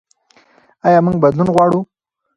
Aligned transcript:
ایا 0.87 0.99
موږ 1.05 1.15
بدلون 1.23 1.49
غواړو؟ 1.53 1.79